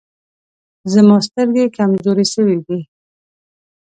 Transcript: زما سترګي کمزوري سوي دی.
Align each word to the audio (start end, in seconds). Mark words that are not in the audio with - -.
زما 0.93 1.17
سترګي 1.27 1.65
کمزوري 1.77 2.25
سوي 2.33 2.57
دی. 2.67 2.79